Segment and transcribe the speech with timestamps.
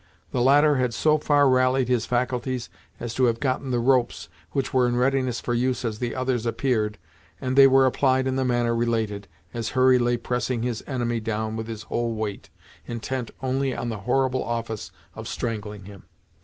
[0.31, 2.69] The latter had so far rallied his faculties
[2.99, 6.47] as to have gotten the ropes, which were in readiness for use as the others
[6.47, 6.97] appeared,
[7.39, 11.55] and they were applied in the manner related, as Hurry lay pressing his enemy down
[11.55, 12.49] with his whole weight,
[12.87, 16.01] intent only on the horrible office of strangling him.